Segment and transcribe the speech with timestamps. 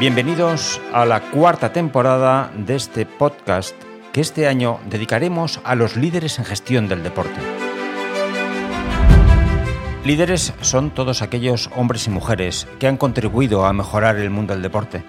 [0.00, 3.74] Bienvenidos a la cuarta temporada de este podcast
[4.12, 7.40] que este año dedicaremos a los líderes en gestión del deporte.
[10.04, 14.62] Líderes son todos aquellos hombres y mujeres que han contribuido a mejorar el mundo del
[14.62, 15.02] deporte.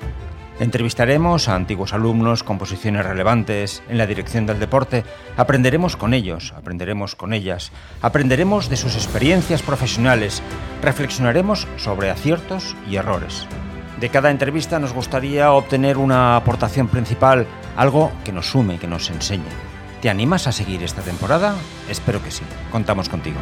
[0.59, 5.03] Entrevistaremos a antiguos alumnos con posiciones relevantes en la dirección del deporte.
[5.37, 7.71] Aprenderemos con ellos, aprenderemos con ellas,
[8.01, 10.41] aprenderemos de sus experiencias profesionales,
[10.81, 13.47] reflexionaremos sobre aciertos y errores.
[13.99, 17.45] De cada entrevista nos gustaría obtener una aportación principal,
[17.76, 19.44] algo que nos sume, que nos enseñe.
[20.02, 21.53] ¿Te animas a seguir esta temporada?
[21.89, 22.44] Espero que sí.
[22.72, 23.38] Contamos contigo.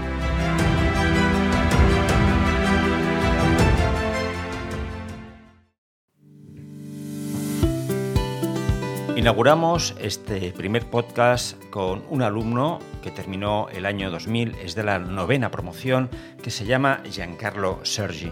[9.15, 14.97] Inauguramos este primer podcast con un alumno que terminó el año 2000, es de la
[14.97, 16.09] novena promoción,
[16.41, 18.31] que se llama Giancarlo Sergi.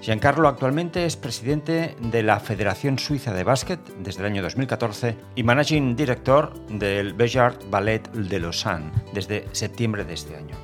[0.00, 5.42] Giancarlo actualmente es presidente de la Federación Suiza de Básquet desde el año 2014 y
[5.42, 10.56] managing director del Béjart Ballet de Lausanne desde septiembre de este año.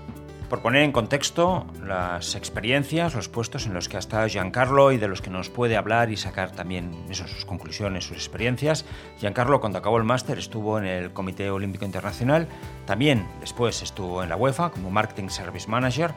[0.48, 4.96] Por poner en contexto las experiencias, los puestos en los que ha estado Giancarlo y
[4.96, 8.86] de los que nos puede hablar y sacar también sus conclusiones, sus experiencias.
[9.18, 12.48] Giancarlo cuando acabó el máster estuvo en el Comité Olímpico Internacional,
[12.86, 16.14] también después estuvo en la UEFA como Marketing Service Manager,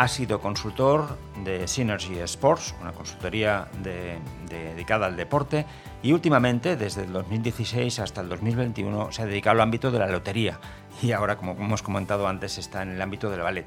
[0.00, 3.68] ha sido consultor de Synergy Sports, una consultoría
[4.48, 5.66] dedicada al deporte,
[6.02, 10.06] y últimamente, desde el 2016 hasta el 2021, se ha dedicado al ámbito de la
[10.06, 10.58] lotería
[11.02, 13.66] y ahora, como hemos comentado antes, está en el ámbito del ballet.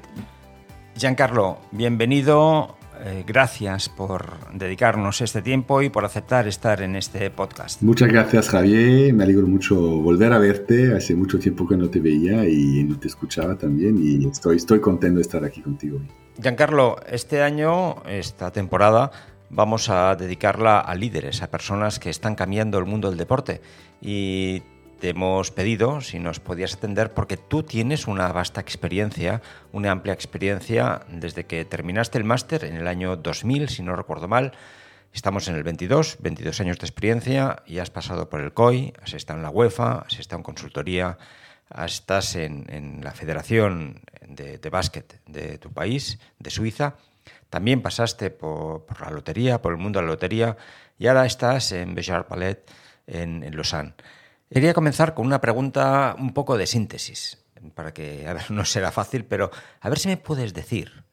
[0.96, 7.82] Giancarlo, bienvenido eh, gracias por dedicarnos este tiempo y por aceptar estar en este podcast.
[7.82, 12.00] Muchas gracias Javier, me alegro mucho volver a verte, hace mucho tiempo que no te
[12.00, 16.00] veía y no te escuchaba también y estoy, estoy contento de estar aquí contigo.
[16.40, 19.12] Giancarlo, este año, esta temporada,
[19.50, 23.60] vamos a dedicarla a líderes, a personas que están cambiando el mundo del deporte
[24.00, 24.60] y
[24.98, 30.12] te hemos pedido si nos podías atender porque tú tienes una vasta experiencia, una amplia
[30.12, 34.52] experiencia desde que terminaste el máster en el año 2000, si no recuerdo mal.
[35.12, 39.14] Estamos en el 22, 22 años de experiencia y has pasado por el COI, has
[39.14, 41.16] estado en la UEFA, has estado en consultoría,
[41.76, 46.96] estás en, la Federación de, Básquet de tu país, de Suiza.
[47.50, 50.56] También pasaste por, la lotería, por el mundo de la lotería
[50.98, 52.58] y ahora estás en Béjar Palais
[53.06, 53.94] en, en Lausanne.
[54.50, 58.92] Quería comenzar con una pregunta un poco de síntesis, para que, a ver, no será
[58.92, 61.04] fácil, pero a ver si me puedes decir,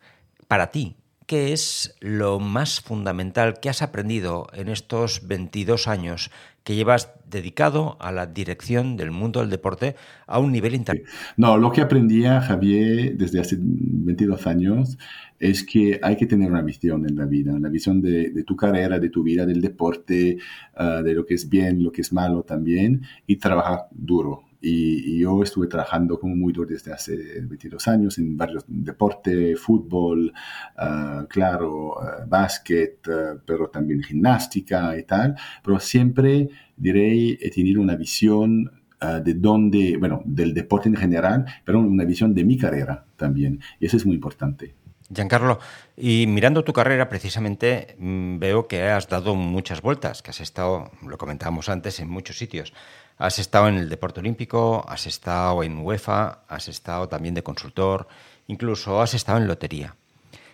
[0.47, 1.00] para ti,
[1.31, 6.29] ¿qué es lo más fundamental que has aprendido en estos 22 años
[6.65, 9.95] que llevas dedicado a la dirección del mundo del deporte
[10.27, 11.33] a un nivel internacional?
[11.37, 14.97] No, lo que aprendía, Javier, desde hace 22 años,
[15.39, 18.99] es que hay que tener una visión en la vida, una visión de, tu carrera,
[18.99, 20.37] de tu vida, del deporte,
[20.75, 24.50] ah, de lo que es bien, lo que es malo también, y trabajar duro.
[24.61, 30.31] Y, yo estuve trabajando como muy duro desde hace 22 años en varios deportes, fútbol,
[30.77, 32.99] ah, claro, uh, básquet,
[33.45, 40.21] pero también gimnástica y tal, pero siempre, diré, he tenido una visión de dónde, bueno,
[40.25, 43.59] del deporte en general, pero una visión de mi carrera también.
[43.79, 44.75] Y eso es muy importante.
[45.13, 45.59] Giancarlo,
[45.97, 50.89] y mirando tu carrera precisamente mm, veo que has dado muchas vueltas, que has estado,
[51.05, 52.73] lo comentábamos antes, en muchos sitios.
[53.17, 58.07] Has estado en el deporte olímpico, has estado en UEFA, has estado también de consultor,
[58.47, 59.95] incluso has estado en lotería.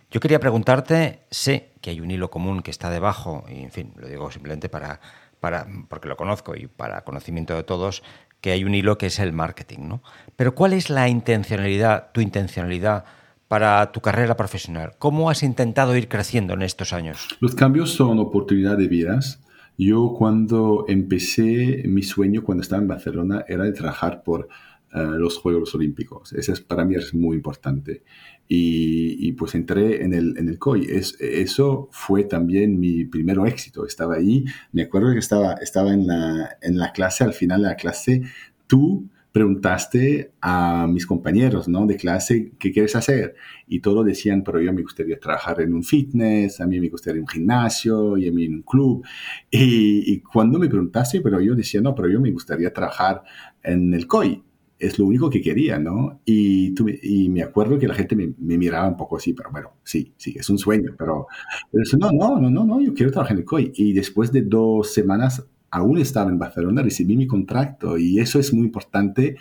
[0.10, 3.94] Yo quería preguntarte, sé que hay un hilo común que está debajo, y en fin,
[3.96, 5.00] lo digo simplemente para,
[5.40, 8.04] para, porque lo conozco y para conocimiento de todos,
[8.42, 10.04] que hay un hilo que es el marketing, ¿no?
[10.36, 13.06] Pero ¿cuál es la intencionalidad, tu intencionalidad
[13.48, 14.94] para tu carrera profesional?
[15.00, 17.28] ¿Cómo has intentado ir creciendo en estos años?
[17.40, 19.42] Los cambios son oportunidades de vidas.
[19.78, 24.50] Yo cuando empecé, mi sueño cuando estaba en Barcelona era de trabajar por
[24.94, 26.34] eh, los Juegos Olímpicos.
[26.34, 28.04] Eso es, para mí es muy importante.
[28.50, 30.86] Y, pues entré en el, en el COI.
[30.90, 33.86] Es, eso fue también mi primer éxito.
[33.86, 37.68] Estaba ahí, me acuerdo que estaba, estaba en, la, en la clase, al final de
[37.68, 38.24] la clase,
[38.66, 41.86] tú preguntaste a mis compañeros ¿no?
[41.86, 43.36] de clase qué quieres hacer
[43.68, 47.22] y todos decían, pero yo me gustaría trabajar en un fitness, a mí me gustaría
[47.22, 49.06] un gimnasio y a mí en un club.
[49.52, 53.24] Y, cuando me preguntaste, pero yo decía, no, pero yo me gustaría trabajar
[53.64, 54.44] en el COI.
[54.80, 56.22] Es lo único que quería, ¿no?
[56.24, 60.14] Y, y me acuerdo que la gente me, miraba un poco así, pero bueno, sí,
[60.18, 61.28] sí, es un sueño, pero,
[61.72, 63.72] pero no, no, no, no, no, yo quiero trabajar en el COI.
[63.76, 68.54] Y después de dos semanas aún estaba en Barcelona, recibí mi contrato y eso es
[68.54, 69.38] muy importante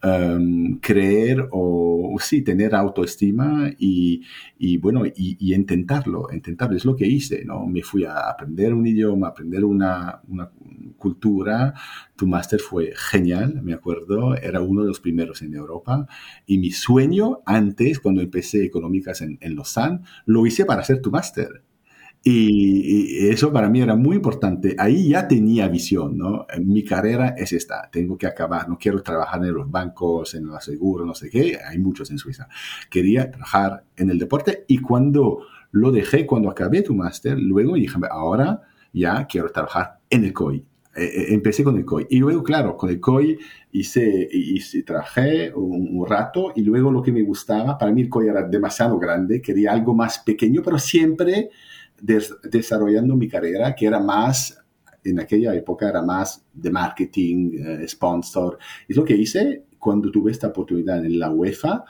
[0.00, 4.22] Em, creer o, sí, tener autoestima y,
[4.56, 6.76] y bueno, y, intentarlo, intentarlo.
[6.76, 7.66] Es lo que hice, ¿no?
[7.66, 10.50] Me fui a aprender un idioma, aprender una, una
[10.98, 11.74] cultura.
[12.14, 16.06] Tu máster fue genial, me acuerdo, era uno de los primeros en Europa.
[16.46, 21.10] Y mi sueño antes, cuando empecé económicas en, en Lausanne, lo hice para hacer tu
[21.10, 21.64] máster.
[22.22, 24.74] Y, eso para mí era muy importante.
[24.78, 26.46] Ahí ya tenía visión, ¿no?
[26.60, 30.64] Mi carrera es esta, tengo que acabar, no quiero trabajar en los bancos, en los
[30.64, 32.48] seguros, no sé qué, hay muchos en Suiza.
[32.90, 37.98] Quería trabajar en el deporte y cuando lo dejé, cuando acabé tu máster, luego dije,
[38.10, 38.62] ahora
[38.92, 40.64] ya quiero trabajar en el COI.
[40.96, 42.06] E, e, empecé con el COI.
[42.10, 43.38] Y luego, claro, con el COI
[43.72, 48.08] hice, hice trabajé un, un, rato y luego lo que me gustaba, para mí el
[48.08, 51.50] COI era demasiado grande, quería algo más pequeño, pero siempre
[52.00, 54.58] desarrollando mi carrera, que era más,
[55.04, 58.58] en aquella época era más de marketing, eh, sponsor.
[58.86, 61.84] Es lo que hice cuando tuve esta oportunidad en la UEFA.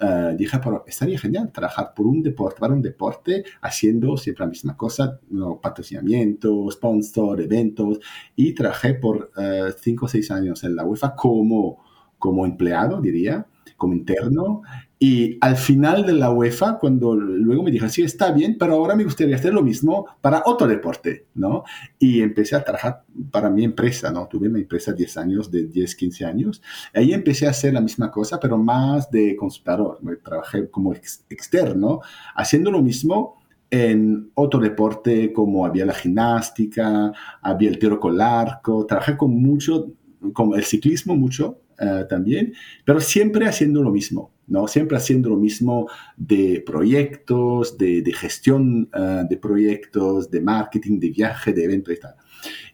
[0.00, 4.50] Uh, dije, pero estaría genial trabajar por un deporte, para un deporte, haciendo siempre la
[4.50, 5.60] misma cosa, ¿no?
[5.60, 8.00] patrocinamiento, sponsor, eventos,
[8.34, 11.84] y trabajé por uh, cinco o seis años en la UEFA como,
[12.18, 13.46] como empleado, diría,
[13.76, 14.62] como interno,
[15.06, 18.96] y al final de la UEFA, cuando luego me dijeron, sí, está bien, pero ahora
[18.96, 21.64] me gustaría hacer lo mismo para otro deporte, ¿no?
[21.98, 24.26] Y empecé a trabajar para mi empresa, ¿no?
[24.28, 26.62] Tuve mi empresa 10 años, de 10, 15 años.
[26.94, 29.98] Ahí empecé a hacer la misma cosa, pero más de consultador.
[30.24, 32.00] Trabajé como externo,
[32.34, 33.36] haciendo lo mismo
[33.68, 37.12] en otro deporte como había la gimnástica,
[37.42, 38.86] había el tiro con arco.
[38.86, 39.92] Trabajé con mucho,
[40.32, 42.54] con el ciclismo mucho uh, también,
[42.86, 44.33] pero siempre haciendo lo mismo.
[44.46, 44.68] ¿No?
[44.68, 51.10] Siempre haciendo lo mismo de proyectos, de, de gestión uh, de proyectos, de marketing, de
[51.10, 52.14] viaje, de eventos y tal.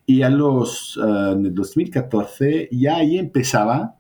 [0.07, 3.97] Y a los, uh, en el 2014 ya ahí empezaba,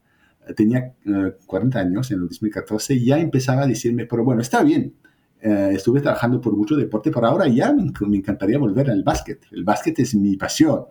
[0.56, 4.94] tenía uh, 40 años en el 2014, ya empezaba a decirme, pero bueno, está bien,
[5.43, 9.40] estuve trabajando por mucho deporte, pero ahora ya me, me, encantaría volver al básquet.
[9.52, 10.84] El básquet es mi pasión,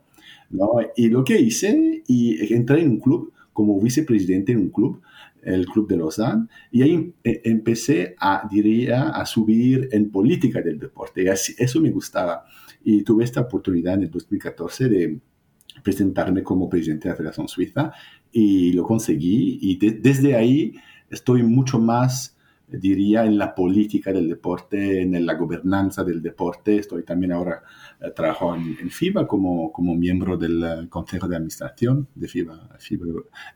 [0.50, 0.72] ¿no?
[0.96, 5.02] Y lo que hice, y entré en un club como vicepresidente en un club,
[5.44, 10.80] el Club de Lausanne, y ahí eh, empecé a, diría, a subir en política del
[10.80, 11.24] deporte.
[11.24, 12.46] Y así, eso me gustaba.
[12.84, 15.20] Y tuve esta oportunidad en el 2014 de
[15.84, 17.92] presentarme como presidente de la Federación Suiza
[18.32, 19.60] y lo conseguí.
[19.62, 20.74] Y de, desde ahí
[21.10, 22.38] estoy mucho más
[22.72, 26.78] diría, en la política del deporte, en la gobernanza del deporte.
[26.78, 27.64] Estoy también ahora,
[28.00, 32.78] eh, trabajo en, en, FIBA como, como miembro del uh, Consejo de Administración de FIBA,
[32.80, 33.06] FIBA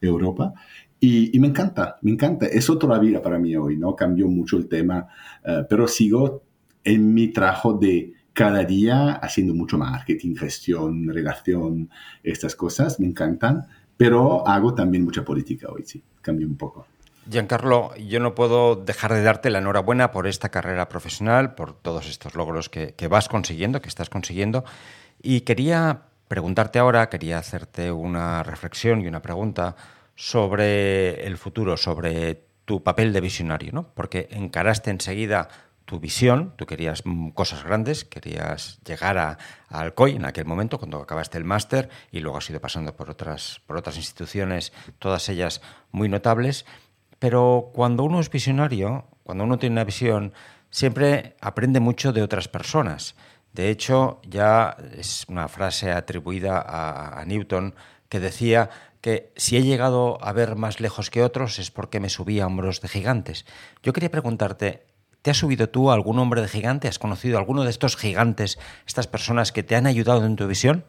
[0.01, 0.53] Europa.
[0.99, 2.47] Y, y, me encanta, me encanta.
[2.47, 3.95] Es otra vida para mí hoy, ¿no?
[3.95, 5.07] Cambió mucho el tema,
[5.45, 6.43] uh, pero sigo
[6.83, 11.89] en mi trabajo de cada día haciendo mucho marketing, gestión, relación,
[12.23, 16.87] estas cosas, me encantan, pero hago también mucha política hoy, sí, cambio un poco.
[17.29, 22.09] Giancarlo, yo no puedo dejar de darte la enhorabuena por esta carrera profesional, por todos
[22.09, 24.65] estos logros que, vas consiguiendo, que estás consiguiendo,
[25.21, 29.75] y quería preguntarte ahora, quería hacerte una reflexión y una pregunta
[30.15, 33.87] sobre el futuro, sobre tu papel de visionario, ¿no?
[33.93, 35.47] Porque encaraste enseguida
[35.85, 37.03] tu visión, tú querías
[37.33, 39.37] cosas grandes, querías llegar a,
[39.69, 43.09] a Alcoy en aquel momento, cuando acabaste el máster, y luego has ido pasando por
[43.09, 45.61] otras, por otras instituciones, todas ellas
[45.91, 46.65] muy notables.
[47.23, 50.33] Pero cuando uno es visionario, cuando uno tiene una visión,
[50.69, 53.15] siempre aprende mucho de otras personas.
[53.53, 57.75] De hecho, ya es una frase atribuida a, Newton
[58.09, 58.69] que decía
[58.99, 62.45] que si he llegado a ver más lejos que otros es porque me subí a
[62.45, 63.45] hombros de gigantes.
[63.83, 64.85] Yo quería preguntarte,
[65.21, 66.89] ¿te has subido tú a algún hombre de gigante?
[66.89, 70.45] ¿Has conocido a alguno de estos gigantes, estas personas que te han ayudado en tu
[70.45, 70.83] visión?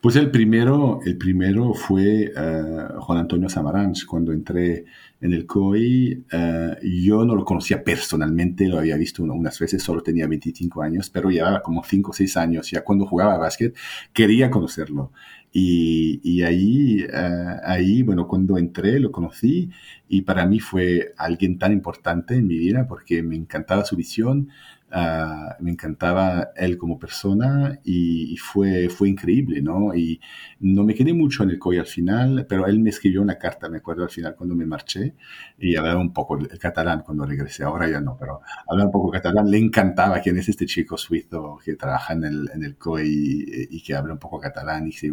[0.00, 4.06] Pues el primero, el primero fue uh, Juan Antonio Samaranch.
[4.06, 4.84] Cuando entré
[5.20, 10.02] en el COI, uh, yo no lo conocía personalmente, lo había visto unas veces, solo
[10.02, 12.70] tenía 25 años, pero llevaba como 5 o 6 años.
[12.70, 13.76] Ya cuando jugaba a básquet,
[14.12, 15.12] quería conocerlo.
[15.52, 19.70] Y, y ahí, uh, ahí, bueno, cuando entré lo conocí
[20.08, 24.48] y para mí fue alguien tan importante en mi vida porque me encantaba su visión,
[24.92, 29.94] Uh, me encantaba él como persona y, y, fue, fue increíble, ¿no?
[29.94, 30.20] Y
[30.58, 33.68] no me quedé mucho en el COI al final, pero él me escribió una carta,
[33.68, 35.14] me acuerdo al final cuando me marché,
[35.60, 39.10] y hablaba un poco el, catalán cuando regresé, ahora ya no, pero hablaba un poco
[39.10, 43.06] catalán, le encantaba quién es este chico suizo que trabaja en el, en el COI
[43.06, 45.12] y, y que habla un poco catalán y se,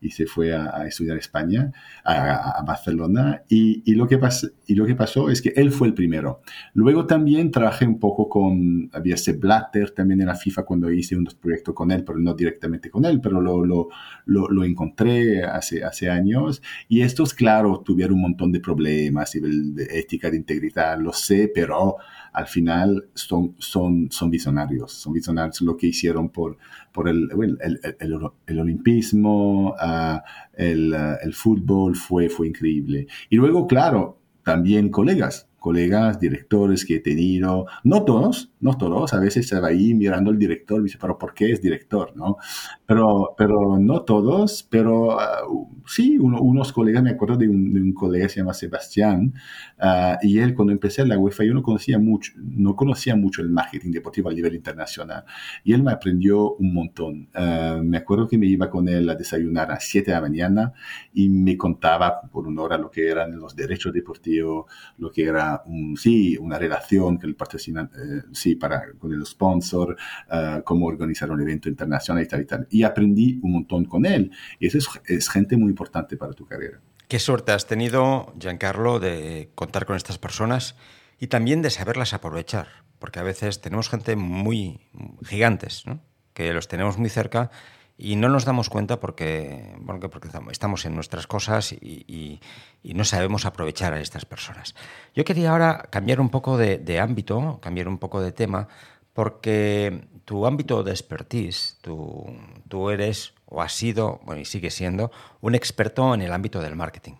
[0.00, 1.70] y se fue a, a estudiar España,
[2.02, 5.70] a, a Barcelona, y, y, lo que pas, y lo que pasó es que él
[5.70, 6.42] fue el primero.
[6.72, 11.34] Luego también trabajé un poco con Sepp Blatter también en la FIFA cuando hice unos
[11.34, 13.88] proyectos con él, pero no directamente con él, pero lo, lo,
[14.26, 16.62] lo, encontré hace, hace años.
[16.88, 21.96] Y estos, claro, tuvieron un montón de problemas, de ética, de integridad, lo sé, pero
[22.32, 26.58] al final son, son, son visionarios, son visionarios lo que hicieron por,
[26.92, 27.28] por el,
[27.60, 30.18] el, el, el, olimpismo, uh,
[30.54, 33.06] el, el fútbol fue, fue increíble.
[33.30, 39.20] Y luego, claro, también colegas, colegas, directores que he tenido, no todos, no todos, a
[39.20, 42.16] veces estaba ahí mirando al director dice, pero ¿por qué es director?
[42.16, 42.38] ¿no?
[42.86, 45.42] Pero, pero no todos, pero ah,
[45.86, 49.34] sí, unos colegas, me acuerdo de un, colega que se llama Sebastián,
[49.78, 53.42] ah, y él cuando empecé en la UEFA yo no conocía mucho, no conocía mucho
[53.42, 55.24] el marketing deportivo a nivel internacional,
[55.62, 57.28] y él me aprendió un montón.
[57.34, 60.72] Ah, me acuerdo que me iba con él a desayunar a 7 de la mañana
[61.12, 64.64] y me contaba por una hora lo que eran los derechos deportivos,
[64.96, 65.62] lo que era
[65.96, 69.96] sí, una relación que el patrocina, eh, sí, para, con el sponsor,
[70.30, 72.66] uh, cómo organizar un evento internacional y tal y tal.
[72.70, 74.30] Y aprendí un montón con él.
[74.58, 76.80] Y eso es, gente muy importante para tu carrera.
[77.08, 80.76] Qué suerte has tenido, Giancarlo, de contar con estas personas
[81.18, 82.68] y también de saberlas aprovechar,
[82.98, 84.80] porque a veces tenemos gente muy
[85.24, 86.00] gigantes, ¿no?
[86.32, 87.50] que los tenemos muy cerca
[87.96, 92.40] y no nos damos cuenta porque, porque estamos en nuestras cosas y,
[92.82, 94.74] no sabemos aprovechar a estas personas.
[95.14, 98.68] Yo quería ahora cambiar un poco de, ámbito, cambiar un poco de tema,
[99.12, 102.26] porque tu ámbito de expertise, tú,
[102.68, 106.74] tú eres o has sido, bueno, y sigues siendo, un experto en el ámbito del
[106.74, 107.14] marketing.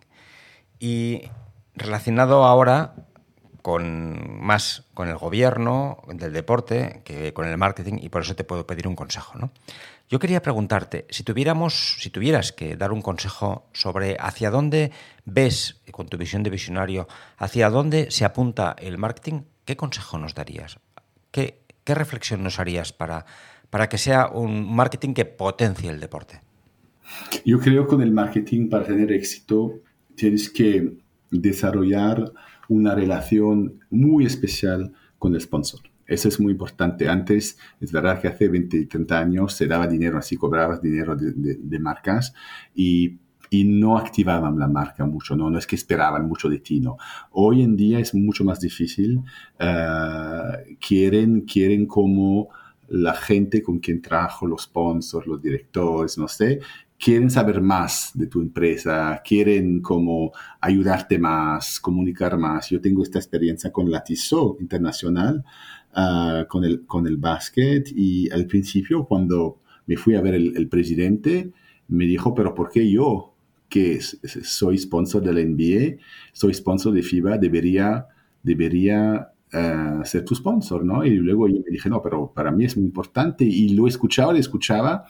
[0.81, 1.23] Y
[1.77, 2.95] relacionado ahora
[3.65, 8.45] con más con el gobierno del deporte que con el marketing y por eso te
[8.45, 9.51] puedo pedir un consejo, ¿no?
[10.11, 14.93] Yo quería preguntarte, si tuviéramos, si tuvieras que dar un consejo sobre hacia dónde
[15.25, 17.09] ves, con tu visión de visionario,
[17.39, 20.79] hacia dónde se apunta el marketing, ¿qué consejo nos darías?
[21.31, 23.25] ¿Qué, reflexión nos harías para,
[23.71, 26.41] para que sea un marketing que potencie el deporte?
[27.45, 29.81] Yo creo que con el marketing, para tener éxito,
[30.15, 30.99] tienes que
[31.31, 32.33] desarrollar
[32.69, 35.81] una relación muy especial con el sponsor.
[36.07, 37.09] Eso es muy importante.
[37.09, 41.79] Antes, es verdad que hace 20, 30 años se daba dinero, así cobrabas dinero de,
[41.79, 42.35] marcas
[42.75, 43.19] y,
[43.51, 45.51] y, no activaban la marca mucho, ¿no?
[45.51, 46.81] no es que esperaban mucho de ti.
[46.81, 46.97] ¿no?
[47.33, 49.21] Hoy en día es mucho más difícil.
[49.59, 52.49] Eh, quieren, quieren como
[52.89, 56.61] la gente con quien trabajo, los sponsors, los directores, no sé,
[56.99, 62.71] quieren saber más de tu empresa, quieren como ayudarte más, comunicar más.
[62.71, 65.45] Yo tengo esta experiencia con la TISO Internacional,
[65.97, 70.69] uh, con, el, con el básquet y al principio cuando me fui a ver el,
[70.69, 71.51] presidente,
[71.89, 73.35] me dijo, pero ¿por qué yo,
[73.69, 76.01] que soy sponsor de la NBA,
[76.33, 78.07] soy sponsor de FIBA, debería,
[78.43, 81.05] debería uh, ser tu sponsor, ¿no?
[81.05, 84.33] Y luego yo me dije, no, pero para mí es muy importante y lo escuchaba,
[84.33, 85.05] lo escuchaba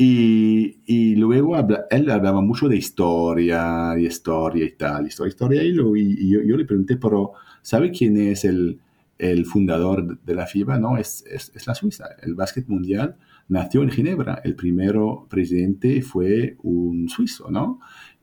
[0.00, 1.56] y, y luego
[1.90, 5.62] él hablaba mucho de historia, y historia y tal, historia, historia.
[5.64, 7.32] Y, lo, y yo, yo, le pregunté, pero
[7.62, 8.78] ¿sabe quién es el,
[9.18, 10.78] el fundador de la FIBA?
[10.78, 12.06] No, es, es, es, la Suiza.
[12.22, 13.16] El básquet mundial
[13.48, 14.40] nació en Ginebra.
[14.44, 17.80] El primero presidente fue un suizo, ¿no?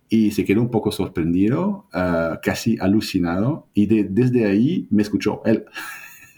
[0.08, 3.68] Y se quedó un poco sorprendido, uh, casi alucinado.
[3.74, 5.66] Y de, desde ahí me escuchó él.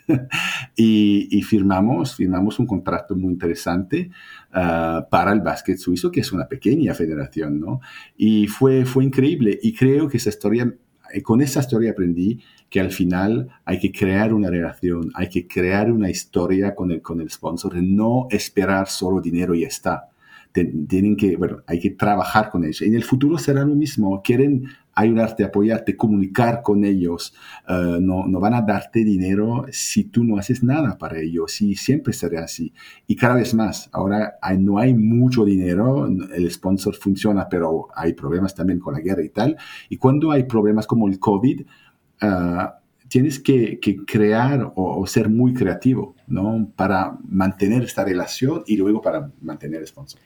[0.75, 4.09] y, firmamos, firmamos un contrato muy interesante
[4.51, 7.81] ah, para el básquet suizo, que es una pequeña federación, ¿no?
[8.15, 9.59] Y fue, fue increíble.
[9.61, 10.73] Y creo que esa historia,
[11.13, 15.47] eh, con esa historia aprendí que al final hay que crear una relación, hay que
[15.47, 20.09] crear una historia con el, con el sponsor, no esperar solo dinero y está
[20.87, 22.81] tienen que, bueno, hay que trabajar con ellos.
[22.81, 24.21] En el futuro será lo mismo.
[24.23, 27.33] Quieren ayudarte, apoyarte, comunicar con ellos.
[27.67, 31.61] Eh, no, no, van a darte dinero si tú no haces nada para ellos.
[31.61, 32.73] Y siempre será así.
[33.05, 33.89] Y cada vez más.
[33.93, 36.07] Ahora no hay mucho dinero.
[36.07, 39.55] El sponsor funciona, pero hay problemas también con la guerra y tal.
[39.87, 41.61] Y cuando hay problemas como el COVID,
[42.23, 42.27] uh,
[43.07, 46.71] tienes que, que crear o, o, ser muy creativo, ¿no?
[46.75, 50.19] Para mantener esta relación y luego para mantener el sponsor.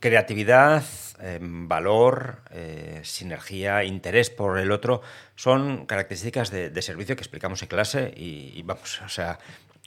[0.00, 0.82] Creatividad,
[1.20, 5.02] em, valor, eh, sinergia, interés por el otro
[5.34, 9.38] son características de, servicio que explicamos en clase y, vamos, o sea,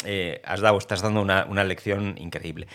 [0.05, 2.67] eh, has dado, estás dando una, lección increíble.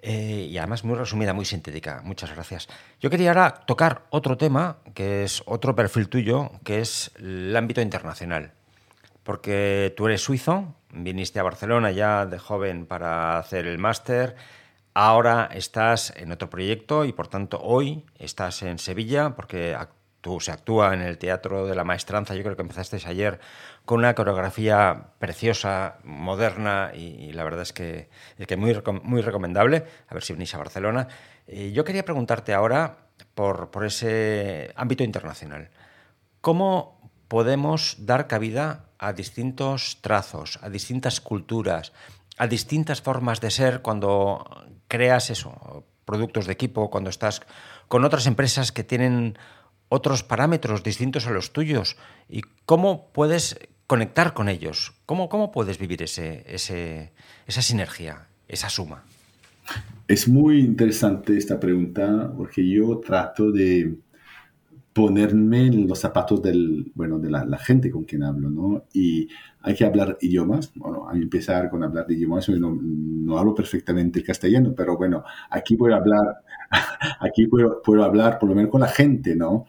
[0.00, 2.02] Eh, y además muy resumida, muy sintética.
[2.04, 2.68] Muchas gracias.
[3.00, 7.80] Yo quería ahora tocar otro tema, que es otro perfil tuyo, que es el ámbito
[7.80, 8.52] internacional.
[9.24, 14.36] Porque tú eres suizo, viniste a Barcelona ya de joven para hacer el máster,
[15.00, 19.76] Ahora estás en otro proyecto y por tanto hoy estás en Sevilla porque
[20.20, 23.38] tú se actúa en el Teatro de la Maestranza, yo creo que empezasteis ayer
[23.84, 29.84] con una coreografía preciosa, moderna y, la verdad es que, es que muy, muy recomendable,
[30.08, 31.06] a ver si venís a Barcelona.
[31.46, 32.96] Eh, yo quería preguntarte ahora
[33.36, 35.70] por, por ese ámbito internacional,
[36.40, 41.92] ¿cómo podemos dar cabida a distintos trazos, a distintas culturas,
[42.38, 44.44] a distintas formas de ser cuando
[44.86, 47.42] creas eso, productos de equipo, cuando estás
[47.88, 49.36] con otras empresas que tienen
[49.88, 51.96] otros parámetros distintos a los tuyos
[52.28, 57.12] y cómo puedes conectar con ellos, cómo, cómo puedes vivir ese, ese,
[57.46, 59.02] esa sinergia, esa suma.
[60.06, 63.94] Es muy interesante esta pregunta porque yo trato de
[64.98, 68.82] ponerme en los zapatos del, bueno, de la, gente con quien hablo, ¿no?
[68.92, 69.28] Y
[69.62, 70.72] hay que hablar idiomas.
[70.74, 75.22] Bueno, a empezar con hablar de idiomas, no, no hablo perfectamente el castellano, pero bueno,
[75.50, 76.42] aquí puedo hablar,
[77.20, 79.66] aquí puedo, puedo hablar por lo menos con la gente, ¿no?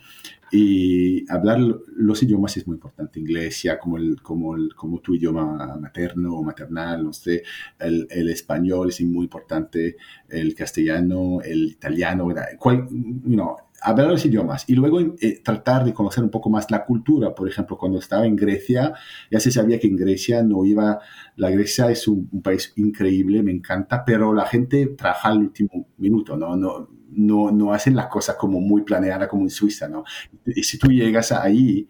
[0.51, 3.19] Y hablar los idiomas es muy importante.
[3.19, 7.43] Inglés, ya como, el, como, el, como tu idioma materno o maternal, no sé.
[7.77, 9.97] El, el español es muy importante.
[10.27, 15.93] El castellano, el italiano, cual, you know, hablar los idiomas y luego eh, tratar de
[15.93, 17.33] conocer un poco más la cultura.
[17.33, 18.93] Por ejemplo, cuando estaba en Grecia,
[19.31, 20.99] ya se sabía que en Grecia no iba,
[21.35, 26.37] la Grecia es un, país increíble, me encanta, pero la gente trabaja al último minuto,
[26.37, 26.55] ¿no?
[26.55, 30.03] No, no, no hacen las cosas como muy planeadas como en Suiza, ¿no?
[30.45, 31.87] Y si tú llegas ahí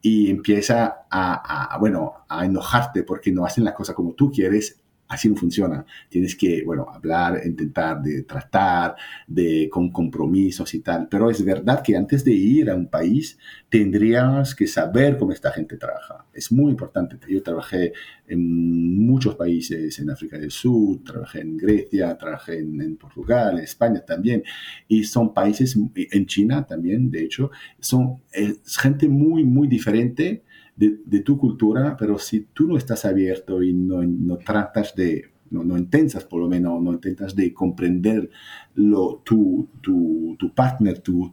[0.00, 4.80] y empieza a, a, bueno, a enojarte porque no hacen las cosas como tú quieres,
[5.10, 5.84] así no funciona.
[6.08, 8.94] Tienes que, bueno, hablar, intentar de tratar,
[9.26, 11.08] de con compromisos y tal.
[11.10, 13.36] Pero es verdad que antes de ir a un país
[13.68, 16.26] tendrías que saber cómo esta gente trabaja.
[16.32, 17.18] Es muy importante.
[17.28, 17.92] Yo trabajé
[18.28, 24.04] en muchos países, en África del Sur, trabajé en Grecia, trabajé en, Portugal, en España
[24.06, 24.44] también.
[24.86, 27.50] Y son países, en China también, de hecho,
[27.80, 28.22] son
[28.64, 30.44] gente muy, muy diferente
[30.88, 35.62] de, tu cultura, pero si tú no estás abierto y no, no tratas de, no,
[35.62, 38.30] no, intentas por lo menos, no intentas de comprender
[38.74, 41.30] lo, tu, tu, tu partner, tu,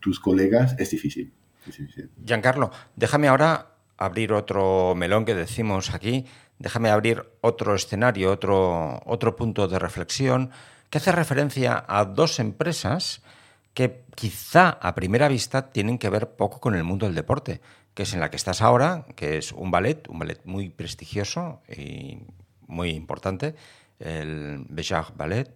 [0.00, 1.32] tus colegas, es difícil.
[1.68, 2.10] es difícil.
[2.24, 6.26] Giancarlo, déjame ahora abrir otro melón que decimos aquí,
[6.58, 10.50] déjame abrir otro escenario, otro, otro punto de reflexión
[10.88, 13.22] que hace referencia a dos empresas
[13.72, 17.60] que quizá a primera vista tienen que ver poco con el mundo del deporte,
[17.94, 21.60] que es en la que estás ahora, que es un ballet, un ballet muy prestigioso
[21.68, 22.18] y
[22.66, 23.54] muy importante,
[23.98, 25.50] el Béjar Ballet,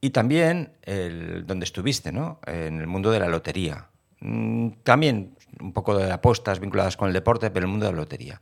[0.00, 2.40] y también el, donde estuviste, ¿no?
[2.46, 3.88] en el mundo de la lotería.
[4.20, 7.98] Mm, también un poco de apuestas vinculadas con el deporte, pero el mundo de la
[7.98, 8.40] lotería.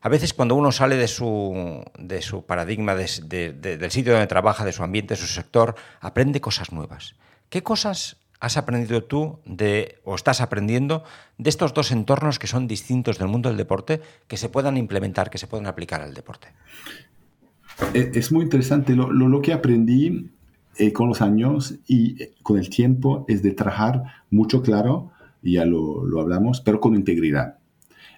[0.00, 4.72] A veces cuando uno sale de su, de su paradigma, del sitio donde trabaja, de
[4.72, 7.16] su ambiente, de su sector, aprende cosas nuevas.
[7.48, 11.04] ¿Qué cosas has aprendido tú de, o estás aprendiendo
[11.38, 15.30] de estos dos entornos que son distintos del mundo del deporte, que se puedan implementar,
[15.30, 16.48] que se puedan aplicar al deporte?
[17.94, 18.94] Eh, es muy interesante.
[18.94, 20.30] Lo, lo, que aprendí
[20.76, 25.10] eh, con los años y eh, con el tiempo es de trabajar mucho claro,
[25.42, 27.57] ya lo, lo hablamos, pero con integridad.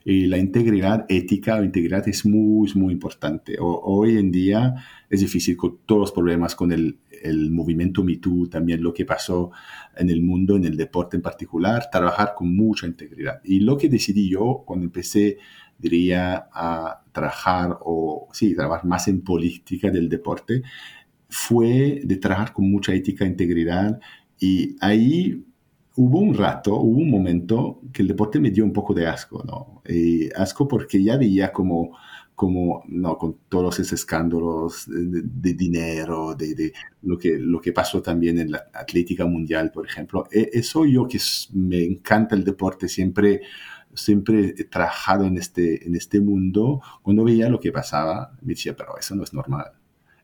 [0.05, 3.57] Y la integridad ética o integridad es muy, muy importante.
[3.61, 4.75] hoy en día
[5.09, 9.51] es difícil con todos los problemas con el, el movimiento MeToo, también lo que pasó
[9.97, 13.41] en el mundo, en el deporte en particular, trabajar con mucha integridad.
[13.45, 15.39] Y lo que decidí yo cuando empecé,
[15.79, 20.63] diría, a trabajar o, sí, trabajar más en política del deporte,
[21.29, 24.01] fue de trabajar con mucha ética e integridad.
[24.39, 25.45] Y ahí
[26.03, 29.45] hubo un rato, hubo un momento que el deporte me dio un poco de asco,
[29.45, 29.83] ¿no?
[30.35, 31.95] asco porque ya veía como,
[32.35, 38.01] como, no, con todos esos escándalos de, dinero, de, de, lo, que, lo que pasó
[38.01, 40.27] también en la Atlética Mundial, por ejemplo.
[40.33, 41.19] E, eso yo que
[41.53, 43.43] me encanta el deporte, siempre
[43.93, 48.75] siempre he trabajado en este, en este mundo, cuando veía lo que pasaba, me decía,
[48.75, 49.73] pero eso no es normal,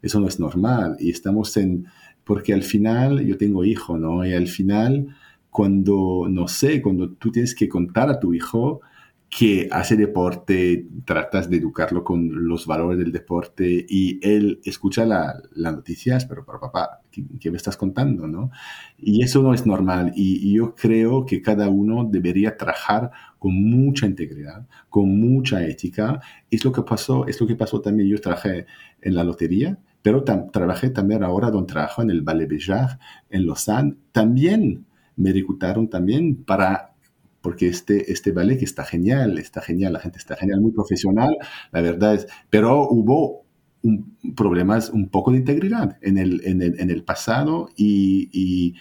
[0.01, 0.97] eso no es normal.
[1.01, 1.87] Y estamos en,
[2.25, 4.25] porque al final yo tengo hijo, ¿no?
[4.25, 5.15] Y al final
[5.57, 8.83] cuando, no sé, cuando tú tienes que contar a tu hijo
[9.31, 15.75] que hace deporte, tratas de educarlo con los valores del deporte y él escucha las
[15.75, 18.29] noticias, pero, pero papá, ¿qué, me estás contando?
[18.29, 18.51] ¿no?
[18.99, 24.05] Y eso no es normal y, yo creo que cada uno debería trabajar con mucha
[24.05, 26.21] integridad, con mucha ética.
[26.51, 28.11] Es lo que pasó, es lo que pasó también.
[28.11, 28.66] Yo trabajé
[29.01, 32.99] en la lotería, pero trabajé también ahora donde trabajo en el Ballet Béjar,
[33.31, 33.97] en Lausanne.
[34.12, 34.85] También
[35.16, 36.92] me reclutaron también para
[37.40, 41.37] porque este, este ballet que está genial, está genial, la gente está genial, muy profesional,
[41.70, 43.46] la verdad es, pero hubo
[44.35, 48.74] problemas un poco de integridad en el, en el, en el pasado y,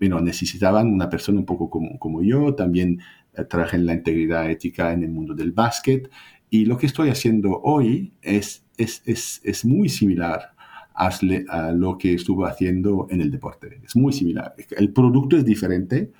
[0.00, 3.00] bueno, necesitaban una persona un poco como, como yo, también
[3.36, 6.10] eh, trabajé en la integridad ética en el mundo del básquet
[6.48, 10.54] y lo que estoy haciendo hoy es, es, es, es muy similar
[11.00, 13.80] a lo que estuve haciendo en el deporte.
[13.84, 14.54] Es muy similar.
[14.76, 16.12] El producto es diferente,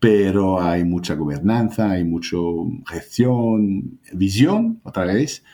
[0.00, 2.36] pero hay mucha gobernanza, hay mucha
[2.86, 5.44] gestión, visión, otra vez.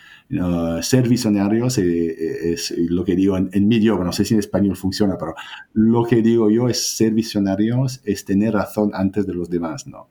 [0.80, 4.40] ser visionarios eh, es, lo que digo en, en, mi idioma, no sé si en
[4.40, 5.34] español funciona, pero
[5.74, 10.08] lo que digo yo es ser visionarios, es tener razón antes de los demás, ¿no?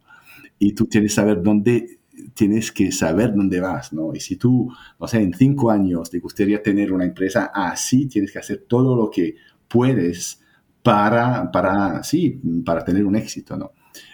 [0.59, 2.00] Y tú tienes que saber dónde,
[2.33, 4.13] tienes que saber dónde vas, ¿no?
[4.13, 8.31] Y si tú, no sé, en cinco años te gustaría tener una empresa así, tienes
[8.31, 9.35] que hacer todo lo que
[9.67, 10.41] puedes
[10.83, 13.71] para, para, sí, para tener un éxito, ¿no?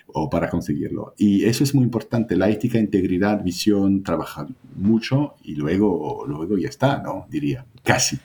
[0.07, 1.13] o para conseguirlo.
[1.17, 6.69] Y eso es muy importante, la ética, integridad, visión, trabajar mucho y luego, luego ya
[6.69, 7.27] está, ¿no?
[7.29, 8.17] Diría, casi.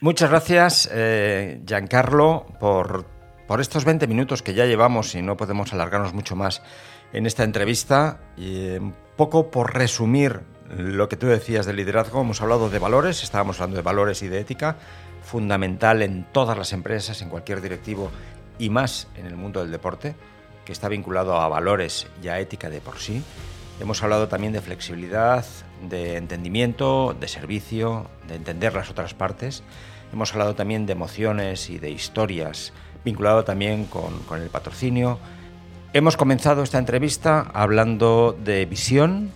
[0.00, 3.06] Muchas gracias, eh, Giancarlo, por,
[3.46, 6.62] por estos 20 minutos que ya llevamos y no podemos alargarnos mucho más
[7.12, 8.20] en esta entrevista.
[8.36, 10.40] Un poco por resumir
[10.76, 14.28] lo que tú decías del liderazgo, hemos hablado de valores, estábamos hablando de valores y
[14.28, 14.76] de ética,
[15.22, 18.10] fundamental en todas las empresas, en cualquier directivo
[18.58, 20.14] y más en el mundo del deporte
[20.64, 23.22] que está vinculado a valores y a ética de por sí.
[23.80, 25.44] Hemos hablado también de flexibilidad,
[25.88, 29.62] de entendimiento, de servicio, de entender las otras partes.
[30.12, 32.72] Hemos hablado también de emociones y de historias,
[33.04, 35.18] vinculado también con, con el patrocinio.
[35.96, 39.30] Hemos comenzado esta entrevista hablando de visión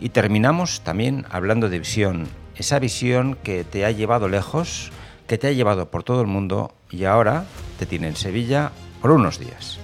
[0.00, 2.26] y terminamos también hablando de visión.
[2.54, 4.92] Esa visión que te ha llevado lejos,
[5.26, 7.44] que te ha llevado por todo el mundo y ahora
[7.78, 9.78] te tiene en Sevilla por unos días.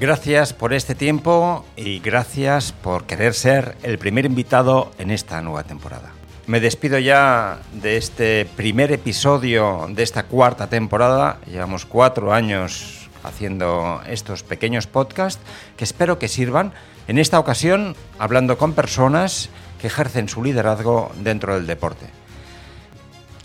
[0.00, 5.62] Gracias por este tiempo y gracias por querer ser el primer invitado en esta nueva
[5.62, 6.10] temporada.
[6.48, 11.38] Me despido ya de este primer episodio de esta cuarta temporada.
[11.46, 15.42] Llevamos cuatro años haciendo estos pequeños podcasts
[15.76, 16.72] que espero que sirvan.
[17.08, 22.06] En esta ocasión hablando con personas que ejercen su liderazgo dentro del deporte.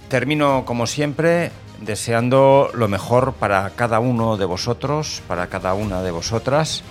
[0.10, 6.12] Termino como siempre deseando lo mejor para cada uno de vosotros, para cada una de
[6.12, 6.84] vosotras.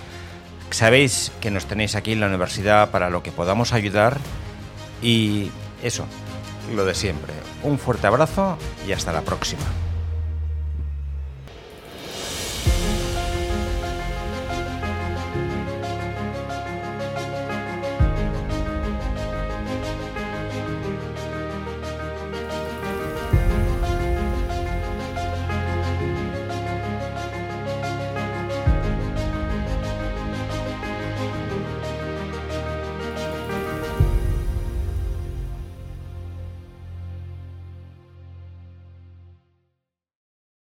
[0.69, 4.17] Sabéis que nos tenéis aquí en la universidad para lo que podamos ayudar
[5.01, 5.51] y
[5.83, 6.05] eso,
[6.75, 7.33] lo de siempre.
[7.63, 9.63] Un fuerte abrazo y hasta la próxima.